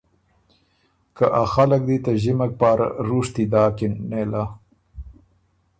[1.15, 4.43] که ا خلق دی ته ݫِمک پاره رُوشتي داکِن نېله۔